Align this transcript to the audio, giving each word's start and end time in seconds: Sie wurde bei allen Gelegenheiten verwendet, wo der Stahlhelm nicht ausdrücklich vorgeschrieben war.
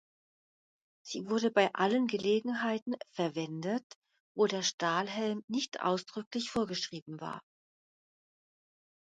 Sie 1.05 1.27
wurde 1.27 1.51
bei 1.51 1.71
allen 1.75 2.07
Gelegenheiten 2.07 2.95
verwendet, 3.11 3.83
wo 4.35 4.47
der 4.47 4.63
Stahlhelm 4.63 5.43
nicht 5.47 5.81
ausdrücklich 5.83 6.49
vorgeschrieben 6.49 7.19
war. 7.21 7.39